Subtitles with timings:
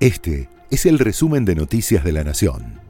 [0.00, 2.80] Este es el resumen de Noticias de la Nación.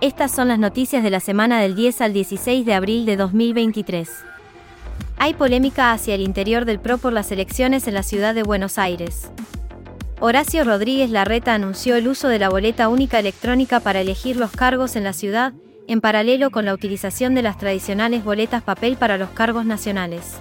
[0.00, 4.10] Estas son las noticias de la semana del 10 al 16 de abril de 2023.
[5.16, 8.78] Hay polémica hacia el interior del PRO por las elecciones en la ciudad de Buenos
[8.78, 9.30] Aires.
[10.18, 14.96] Horacio Rodríguez Larreta anunció el uso de la boleta única electrónica para elegir los cargos
[14.96, 15.52] en la ciudad,
[15.86, 20.32] en paralelo con la utilización de las tradicionales boletas papel para los cargos nacionales.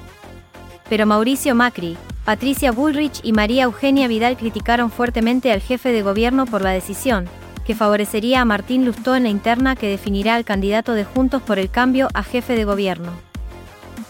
[0.89, 6.47] Pero Mauricio Macri, Patricia Bullrich y María Eugenia Vidal criticaron fuertemente al jefe de gobierno
[6.47, 7.29] por la decisión,
[7.63, 11.59] que favorecería a Martín Lustó en la interna que definirá al candidato de Juntos por
[11.59, 13.11] el Cambio a jefe de gobierno.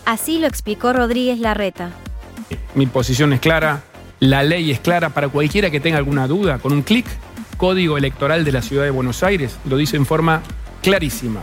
[0.05, 1.89] Así lo explicó Rodríguez Larreta.
[2.73, 3.83] Mi posición es clara,
[4.21, 6.59] la ley es clara para cualquiera que tenga alguna duda.
[6.59, 7.05] Con un clic,
[7.57, 10.41] Código Electoral de la Ciudad de Buenos Aires lo dice en forma
[10.81, 11.41] clarísima.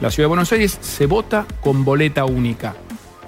[0.00, 2.74] La Ciudad de Buenos Aires se vota con boleta única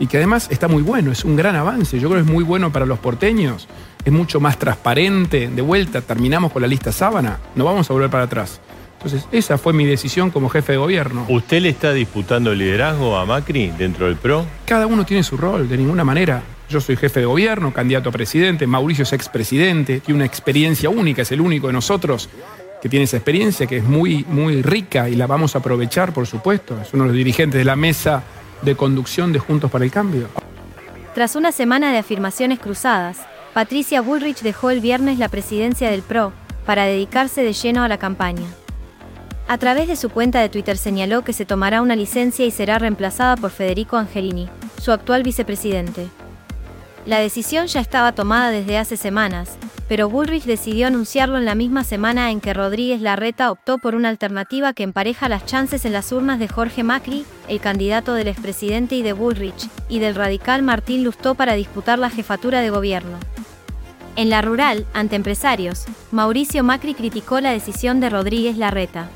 [0.01, 2.43] y que además está muy bueno, es un gran avance, yo creo que es muy
[2.43, 3.69] bueno para los porteños,
[4.05, 8.11] es mucho más transparente, de vuelta terminamos con la lista sábana, no vamos a volver
[8.11, 8.61] para atrás.
[8.95, 11.25] Entonces, esa fue mi decisión como jefe de gobierno.
[11.29, 14.45] ¿Usted le está disputando el liderazgo a Macri dentro del PRO?
[14.67, 16.43] Cada uno tiene su rol, de ninguna manera.
[16.69, 21.23] Yo soy jefe de gobierno, candidato a presidente, Mauricio es expresidente, tiene una experiencia única,
[21.23, 22.29] es el único de nosotros
[22.81, 26.27] que tiene esa experiencia, que es muy, muy rica y la vamos a aprovechar, por
[26.27, 26.81] supuesto.
[26.81, 28.23] Es uno de los dirigentes de la mesa
[28.63, 30.29] de conducción de Juntos para el Cambio.
[31.15, 33.19] Tras una semana de afirmaciones cruzadas,
[33.53, 36.33] Patricia Bullrich dejó el viernes la presidencia del PRO
[36.65, 38.47] para dedicarse de lleno a la campaña.
[39.49, 42.79] A través de su cuenta de Twitter señaló que se tomará una licencia y será
[42.79, 44.49] reemplazada por Federico Angelini,
[44.81, 46.07] su actual vicepresidente.
[47.07, 49.57] La decisión ya estaba tomada desde hace semanas,
[49.91, 54.09] pero Bullrich decidió anunciarlo en la misma semana en que Rodríguez Larreta optó por una
[54.09, 58.95] alternativa que empareja las chances en las urnas de Jorge Macri, el candidato del expresidente
[58.95, 63.19] y de Bullrich, y del radical Martín Lustó para disputar la jefatura de gobierno.
[64.15, 69.11] En la rural, ante empresarios, Mauricio Macri criticó la decisión de Rodríguez Larreta.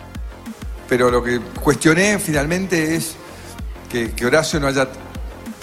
[0.88, 3.14] Pero lo que cuestioné finalmente es
[3.88, 4.88] que, que Horacio no haya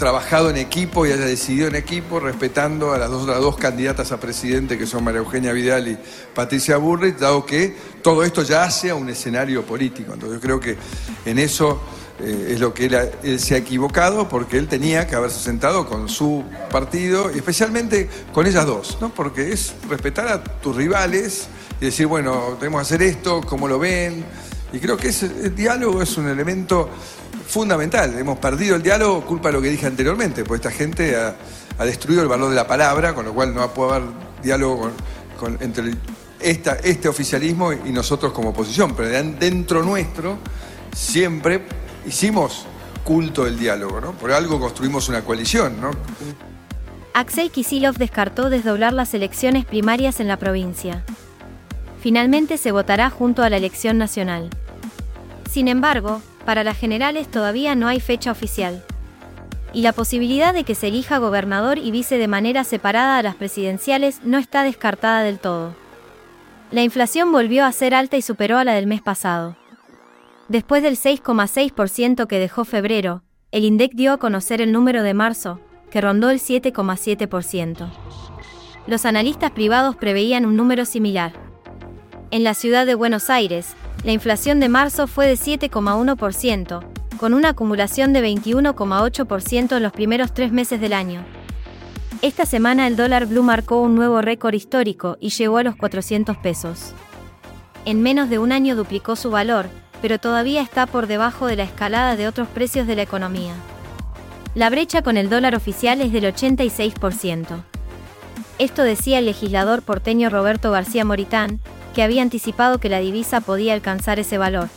[0.02, 4.20] trabajado en equipo y haya decidido en equipo, respetando a las dos, dos candidatas a
[4.20, 5.98] presidente, que son María Eugenia Vidal y
[6.34, 10.12] Patricia Burrich, dado que todo esto ya hace a un escenario político.
[10.16, 10.76] Entonces yo creo que
[11.24, 11.80] en eso
[12.20, 12.88] eh, es lo que
[13.22, 18.10] él, se ha equivocado, porque él tenía que haberse sentado con su partido, y especialmente
[18.34, 19.14] con ellas dos, ¿no?
[19.14, 21.48] porque es respetar a tus rivales
[21.80, 24.26] y decir, bueno, tenemos que hacer esto, cómo lo ven.
[24.74, 26.90] Y creo que ese, el diálogo es un elemento
[27.52, 28.18] fundamental.
[28.18, 31.36] Hemos perdido el diálogo culpa de lo que dije anteriormente, porque esta gente ha,
[31.84, 34.10] destruido el valor de la palabra, con lo cual no puede haber
[34.44, 34.92] diálogo
[35.60, 35.96] entre
[36.40, 38.96] este oficialismo y nosotros como oposición.
[38.96, 40.38] Pero dentro nuestro
[40.96, 41.64] siempre
[42.06, 42.66] hicimos
[43.04, 44.12] culto del diálogo, ¿no?
[44.14, 45.92] Por algo construimos una coalición, ¿no?
[47.14, 51.04] Axel Kisilov descartó desdoblar las elecciones primarias en la provincia.
[52.00, 54.50] Finalmente se votará junto a la elección nacional.
[55.50, 58.84] Sin embargo, para las generales todavía no hay fecha oficial.
[59.74, 63.36] Y la posibilidad de que se elija gobernador y vice de manera separada a las
[63.36, 65.76] presidenciales no está descartada del todo.
[66.72, 69.58] La inflación volvió a ser alta y superó a la del mes pasado.
[70.48, 75.60] Después del 6,6% que dejó febrero, el INDEC dio a conocer el número de marzo,
[75.90, 77.90] que rondó el 7,7%.
[78.88, 81.34] Los analistas privados preveían un número similar.
[82.32, 86.84] En la ciudad de Buenos Aires, la inflación de marzo fue de 7,1%,
[87.18, 91.24] con una acumulación de 21,8% en los primeros tres meses del año.
[92.24, 96.38] Esta semana el dólar blue marcó un nuevo récord histórico y llegó a los 400
[96.38, 96.94] pesos.
[97.86, 99.68] En menos de un año duplicó su valor,
[100.02, 103.54] pero todavía está por debajo de la escalada de otros precios de la economía.
[104.56, 107.64] La brecha con el dólar oficial es del 86%.
[108.58, 111.60] Esto decía el legislador porteño Roberto García Moritán,
[111.94, 114.70] que había anticipado que la divisa podía alcanzar ese valor.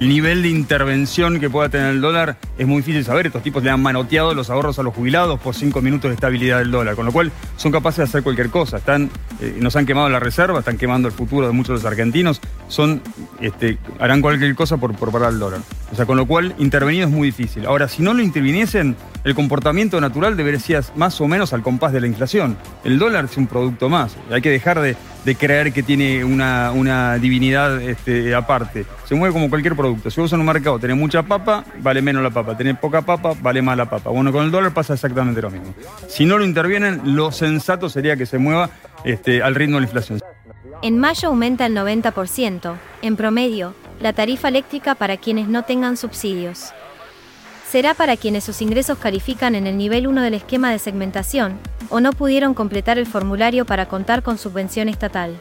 [0.00, 3.26] El nivel de intervención que pueda tener el dólar es muy difícil saber.
[3.26, 6.56] Estos tipos le han manoteado los ahorros a los jubilados por cinco minutos de estabilidad
[6.58, 8.78] del dólar, con lo cual son capaces de hacer cualquier cosa.
[8.78, 9.10] Están,
[9.42, 12.40] eh, nos han quemado la reserva, están quemando el futuro de muchos de los argentinos.
[12.68, 13.02] Son,
[13.42, 15.60] este, harán cualquier cosa por, por parar el dólar.
[15.92, 17.66] O sea, con lo cual intervenir es muy difícil.
[17.66, 21.92] Ahora, si no lo interviniesen, el comportamiento natural debería ser más o menos al compás
[21.92, 22.56] de la inflación.
[22.84, 24.16] El dólar es un producto más.
[24.30, 24.96] Hay que dejar de,
[25.36, 28.86] creer que tiene una, divinidad este, aparte.
[29.04, 30.10] Se mueve como cualquier producto.
[30.10, 32.56] Si vos en un mercado tenés mucha papa, vale menos la papa.
[32.56, 34.10] Tenés poca papa, vale más la papa.
[34.10, 35.74] Bueno, con el dólar pasa exactamente lo mismo.
[36.08, 38.70] Si no lo intervienen, lo sensato sería que se mueva
[39.04, 40.20] este, al ritmo de la inflación.
[40.82, 46.72] En mayo aumenta el 90%, en promedio, la tarifa eléctrica para quienes no tengan subsidios
[47.70, 51.56] será para quienes sus ingresos califican en el nivel 1 del esquema de segmentación,
[51.88, 55.38] o no pudieron completar el formulario para contar con subvención estatal.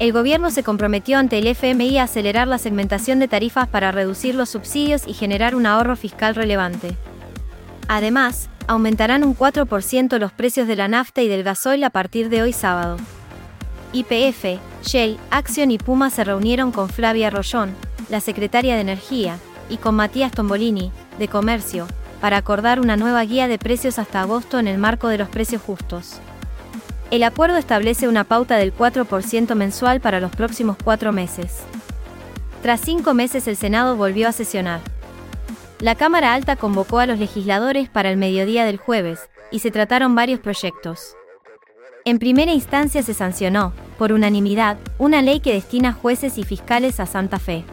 [0.00, 4.34] El gobierno se comprometió ante el FMI a acelerar la segmentación de tarifas para reducir
[4.34, 6.96] los subsidios y generar un ahorro fiscal relevante.
[7.86, 12.42] Además, aumentarán un 4% los precios de la nafta y del gasoil a partir de
[12.42, 12.96] hoy sábado.
[13.92, 17.76] IPF, Shell, Action y Puma se reunieron con Flavia Rollón,
[18.10, 19.38] la secretaria de Energía,
[19.70, 21.86] y con Matías Tombolini, de Comercio,
[22.20, 25.62] para acordar una nueva guía de precios hasta agosto en el marco de los precios
[25.62, 26.20] justos.
[27.10, 31.60] El acuerdo establece una pauta del 4% mensual para los próximos cuatro meses.
[32.62, 34.80] Tras cinco meses el Senado volvió a sesionar.
[35.80, 40.14] La Cámara Alta convocó a los legisladores para el mediodía del jueves, y se trataron
[40.14, 41.14] varios proyectos.
[42.04, 47.06] En primera instancia se sancionó, por unanimidad, una ley que destina jueces y fiscales a
[47.06, 47.64] Santa Fe.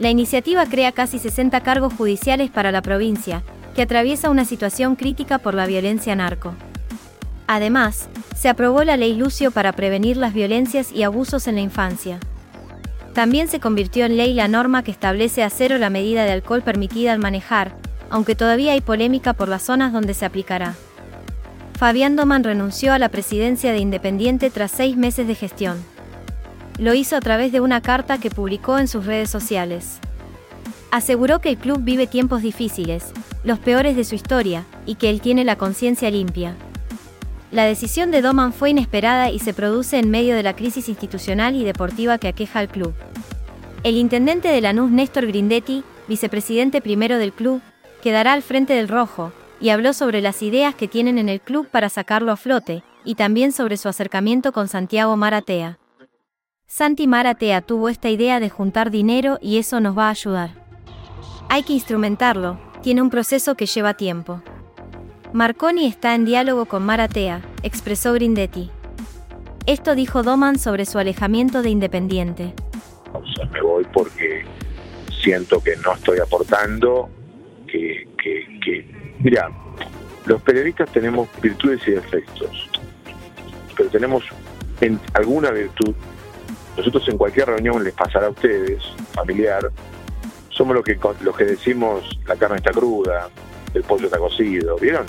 [0.00, 3.42] La iniciativa crea casi 60 cargos judiciales para la provincia,
[3.74, 6.54] que atraviesa una situación crítica por la violencia narco.
[7.46, 12.18] Además, se aprobó la ley Lucio para prevenir las violencias y abusos en la infancia.
[13.12, 16.62] También se convirtió en ley la norma que establece a cero la medida de alcohol
[16.62, 17.74] permitida al manejar,
[18.08, 20.76] aunque todavía hay polémica por las zonas donde se aplicará.
[21.78, 25.76] Fabián Doman renunció a la presidencia de Independiente tras seis meses de gestión.
[26.80, 29.98] Lo hizo a través de una carta que publicó en sus redes sociales.
[30.90, 33.12] Aseguró que el club vive tiempos difíciles,
[33.44, 36.56] los peores de su historia, y que él tiene la conciencia limpia.
[37.52, 41.54] La decisión de Doman fue inesperada y se produce en medio de la crisis institucional
[41.54, 42.94] y deportiva que aqueja al club.
[43.82, 47.60] El intendente de Lanús, Néstor Grindetti, vicepresidente primero del club,
[48.02, 51.68] quedará al frente del Rojo, y habló sobre las ideas que tienen en el club
[51.70, 55.76] para sacarlo a flote, y también sobre su acercamiento con Santiago Maratea.
[56.72, 60.50] Santi Maratea tuvo esta idea de juntar dinero y eso nos va a ayudar.
[61.48, 64.40] Hay que instrumentarlo, tiene un proceso que lleva tiempo.
[65.32, 68.70] Marconi está en diálogo con Maratea, expresó Grindetti.
[69.66, 72.54] Esto dijo Doman sobre su alejamiento de Independiente.
[73.52, 74.44] Me voy porque
[75.24, 77.10] siento que no estoy aportando,
[77.66, 79.16] que, que, que...
[79.18, 79.50] Mira,
[80.24, 82.70] los periodistas tenemos virtudes y defectos,
[83.76, 84.22] pero tenemos
[84.80, 85.96] en alguna virtud.
[86.76, 88.82] Nosotros en cualquier reunión les pasará a ustedes,
[89.12, 89.70] familiar,
[90.50, 93.28] somos los que, los que decimos la carne está cruda,
[93.74, 95.06] el pollo está cocido, ¿vieron?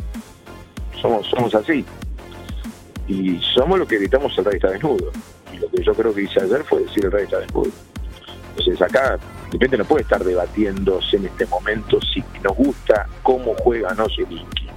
[1.02, 1.86] Somos, somos así.
[3.08, 5.12] Y somos los que gritamos el rey está desnudo.
[5.54, 7.72] Y lo que yo creo que hice ayer fue decir el rey está desnudo.
[8.50, 13.54] Entonces acá de repente no puede estar debatiéndose en este momento si nos gusta cómo
[13.64, 14.68] juega no Zielinski.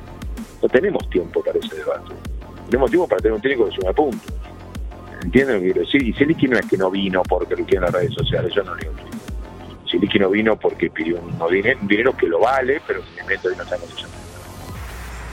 [0.63, 2.15] No tenemos tiempo para ese debate.
[2.67, 4.33] Tenemos tiempo para tener un técnico de suma puntos.
[5.25, 6.03] ¿Entienden lo que quiero decir?
[6.03, 8.75] Y Zielinski no es que no vino porque lo quieren las redes sociales, yo no
[8.75, 8.95] le digo
[9.91, 13.77] Zielinski no vino porque pidió un dinero, que lo vale, pero finalmente hoy no está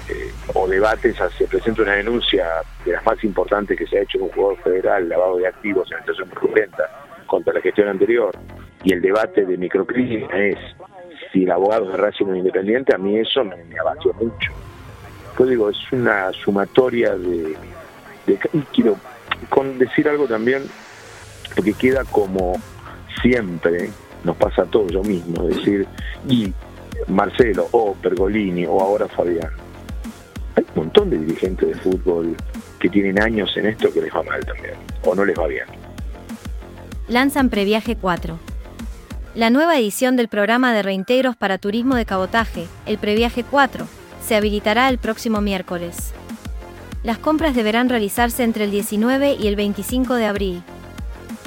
[0.08, 2.48] eh, o debates, se presenta una denuncia
[2.86, 5.92] de las más importantes que se ha hecho en un jugador federal, lavado de activos
[5.92, 6.90] en situación fraudulenta
[7.26, 8.34] contra la gestión anterior,
[8.84, 10.58] y el debate de microcrisis es
[11.34, 13.76] si el abogado de Racing es independiente, a mí eso me, me
[14.20, 14.52] mucho.
[15.38, 17.56] Yo digo, es una sumatoria de,
[18.26, 18.40] de...
[18.54, 18.98] Y quiero
[19.50, 20.64] con decir algo también,
[21.56, 22.54] porque queda como
[23.22, 23.90] siempre,
[24.24, 25.88] nos pasa a todos yo mismo, decir,
[26.28, 26.54] y
[27.08, 29.52] Marcelo o Pergolini o ahora Fabián.
[30.56, 32.36] Hay un montón de dirigentes de fútbol
[32.80, 35.66] que tienen años en esto que les va mal también, o no les va bien.
[37.08, 38.40] Lanzan Previaje 4.
[39.34, 43.88] La nueva edición del programa de reintegros para turismo de cabotaje, el Previaje 4,
[44.22, 46.14] se habilitará el próximo miércoles.
[47.04, 50.64] Las compras deberán realizarse entre el 19 y el 25 de abril,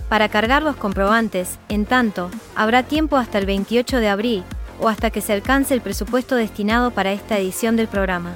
[0.08, 4.44] para cargar los comprobantes, en tanto, habrá tiempo hasta el 28 de abril,
[4.80, 8.34] o hasta que se alcance el presupuesto destinado para esta edición del programa.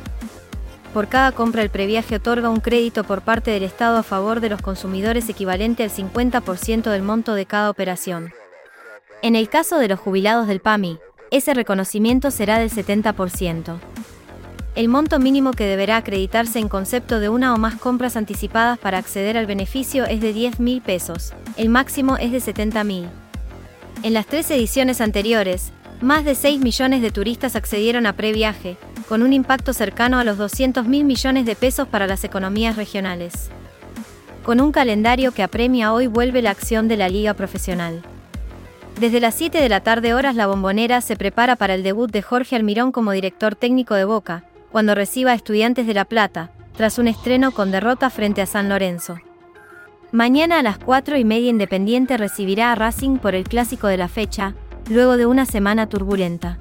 [0.95, 4.49] Por cada compra el previaje otorga un crédito por parte del Estado a favor de
[4.49, 8.33] los consumidores equivalente al 50% del monto de cada operación.
[9.21, 10.99] En el caso de los jubilados del PAMI,
[11.31, 13.79] ese reconocimiento será del 70%.
[14.79, 18.99] El monto mínimo que deberá acreditarse en concepto de una o más compras anticipadas para
[18.99, 23.09] acceder al beneficio es de 10 mil pesos, el máximo es de 70 mil.
[24.05, 28.77] En las tres ediciones anteriores, más de 6 millones de turistas accedieron a previaje,
[29.09, 33.51] con un impacto cercano a los 200 mil millones de pesos para las economías regionales.
[34.45, 38.01] Con un calendario que apremia hoy vuelve la acción de la Liga Profesional.
[39.01, 42.23] Desde las 7 de la tarde horas la bombonera se prepara para el debut de
[42.23, 44.45] Jorge Almirón como director técnico de Boca,
[44.79, 48.69] cuando reciba a Estudiantes de La Plata, tras un estreno con derrota frente a San
[48.69, 49.19] Lorenzo.
[50.13, 54.07] Mañana a las 4 y media Independiente recibirá a Racing por el clásico de la
[54.07, 54.55] fecha,
[54.89, 56.59] luego de una semana turbulenta.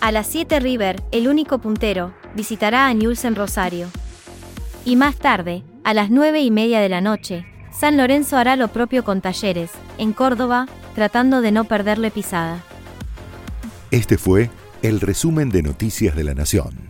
[0.00, 3.86] A las 7 River, el único puntero, visitará a Newell's en Rosario.
[4.84, 8.66] Y más tarde, a las 9 y media de la noche, San Lorenzo hará lo
[8.72, 12.58] propio con Talleres, en Córdoba, tratando de no perderle pisada.
[13.92, 14.50] Este fue
[14.82, 16.89] el resumen de Noticias de la Nación.